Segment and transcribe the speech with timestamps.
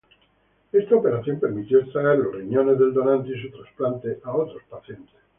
[0.71, 5.13] Esta operación permitió extraer los riñones del donante y su trasplante a otros pacientes.